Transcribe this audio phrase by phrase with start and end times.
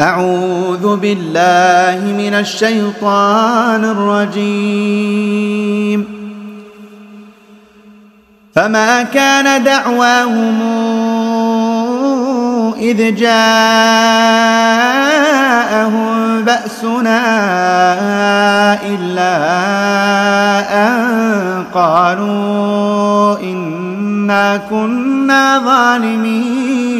[0.00, 5.20] أعوذ بالله من الشيطان الرجيم.
[8.54, 10.60] فما كان دعواهم
[12.80, 13.40] إذ جاءهم
[16.44, 17.20] بأسنا
[18.82, 19.36] إلا
[20.86, 26.99] أن قالوا إنا كنا ظالمين.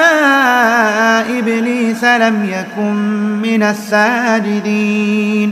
[1.21, 2.95] إبليس لم يكن
[3.41, 5.51] من الساجدين.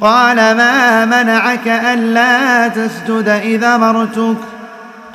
[0.00, 4.36] قال ما منعك ألا تسجد إذا مرتك؟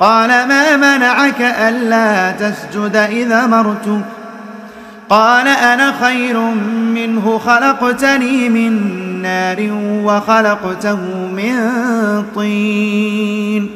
[0.00, 4.04] قال ما منعك ألا تسجد إذا مرتك؟
[5.08, 6.40] قال أنا خير
[6.94, 8.72] منه خلقتني من
[9.22, 9.68] نار
[10.04, 11.00] وخلقته
[11.36, 11.72] من
[12.34, 13.75] طين.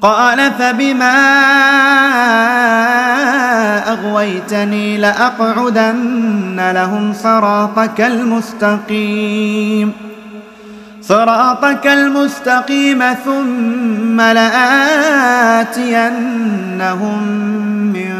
[0.00, 1.16] قال فبما
[3.88, 9.92] أغويتني لأقعدن لهم صراطك المستقيم.
[11.02, 14.86] صراطك المستقيم ثم لآتينهم
[17.92, 18.12] من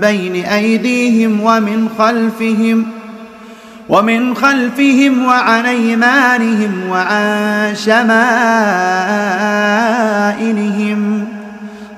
[0.00, 2.86] بين أيديهم ومن خلفهم
[3.92, 8.12] ومن خلفهم وعن أيمانهم وعن شمائلهم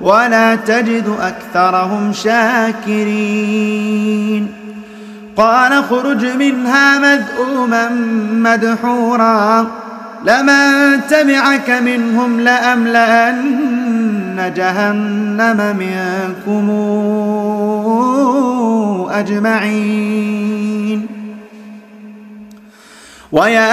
[0.00, 3.74] ولا تجد أكثرهم شاكرين.
[5.36, 7.88] قال اخرج منها مذءوما
[8.32, 9.66] مدحورا.
[10.24, 16.70] لمن تبعك منهم لأملأن جهنم منكم
[19.10, 21.13] أجمعين.
[23.34, 23.70] ويا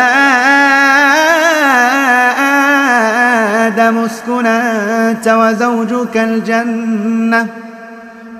[3.67, 7.47] آدم اسكن أنت وزوجك الجنة.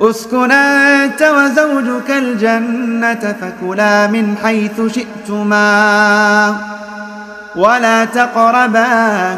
[0.02, 6.56] اسكن أنت وزوجك الجنة فكلا من حيث شئتما.
[7.56, 8.88] ولا تقربا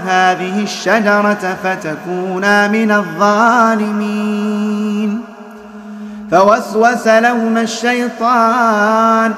[0.08, 4.32] هذه الشجرة فتكونا من الظالمين.
[6.32, 9.34] فوسوس لهما الشيطان.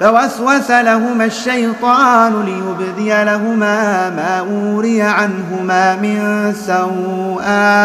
[0.00, 7.82] فوسوس لهما الشيطان ليبدي لهما ما أوري عنهما من سوآتهما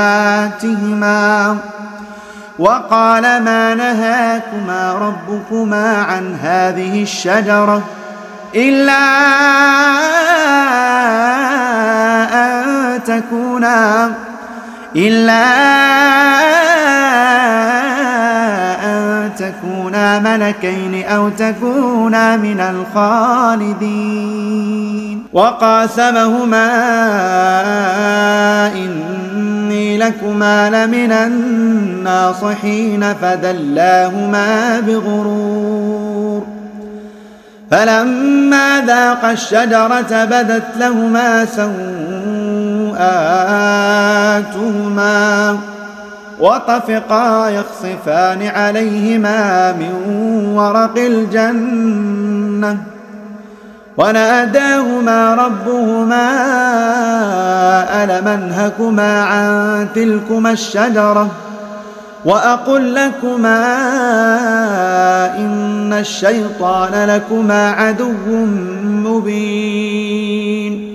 [2.59, 7.83] وقال ما نهاكما ربكما عن هذه الشجرة
[8.55, 9.05] إلا
[12.33, 14.11] أن تكونا
[14.95, 15.43] إلا
[16.39, 16.44] أن
[20.19, 24.35] ملكين أو تكونا من الخالدين.
[25.33, 26.67] وقاسمهما
[28.75, 36.43] إني لكما لمن الناصحين فدلاهما بغرور.
[37.71, 41.75] فلما ذاقا الشجرة بدت لهما سوءاتهما.
[46.39, 49.93] وطفقا يخصفان عليهما من
[50.55, 52.77] ورق الجنة
[53.97, 56.27] وناداهما ربهما
[58.03, 61.27] ألم أنهكما عن تلكما الشجرة
[62.25, 63.65] وأقل لكما
[65.37, 68.11] إن الشيطان لكما عدو
[69.05, 70.94] مبين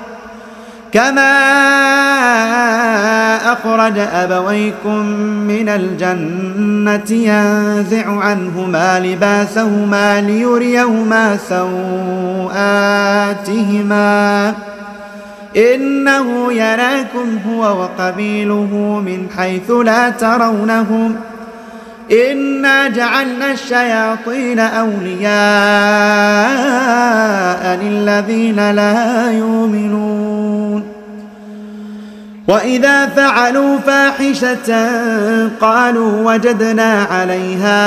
[0.91, 1.31] كما
[3.53, 5.05] أخرج أبويكم
[5.47, 11.37] من الجنة ينزع عنهما لباسهما ليريهما
[12.49, 12.93] سوآتهما
[15.57, 21.15] إنه يراكم هو وقبيله من حيث لا ترونهم
[22.11, 25.31] إنا جعلنا الشياطين أولياء
[27.75, 30.83] للذين لا يؤمنون
[32.47, 34.89] وإذا فعلوا فاحشة
[35.61, 37.81] قالوا وجدنا عليها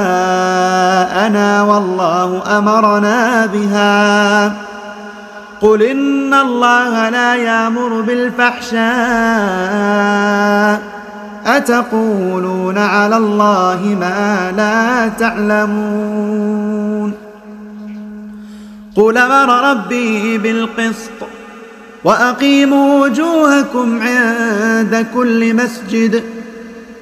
[0.00, 4.69] آباءنا والله أمرنا بها
[5.60, 8.80] قل إن الله لا يأمر بالفحشاء.
[11.46, 17.12] أتقولون على الله ما لا تعلمون.
[18.96, 21.10] قل أمر ربي بالقسط
[22.04, 26.22] وأقيموا وجوهكم عند كل مسجد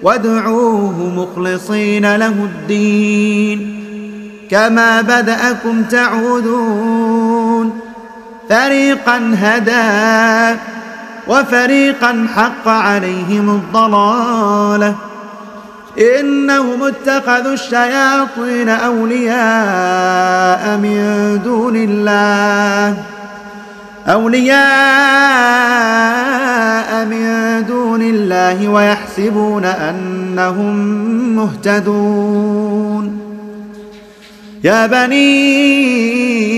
[0.03, 3.85] وادعوه مخلصين له الدين.
[4.51, 7.28] كما بدأكم تعودون.
[8.49, 10.59] فريقا هدى
[11.29, 14.95] وفريقا حق عليهم الضلاله
[15.99, 19.39] إنهم اتخذوا الشياطين أولياء
[20.77, 23.03] من دون الله
[24.09, 24.59] أولياء
[27.05, 30.77] من دون الله ويحسبون أنهم
[31.37, 33.19] مهتدون
[34.65, 36.58] يا بني